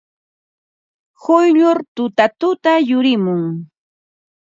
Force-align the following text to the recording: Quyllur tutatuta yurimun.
Quyllur 1.23 1.77
tutatuta 1.95 2.71
yurimun. 2.89 3.41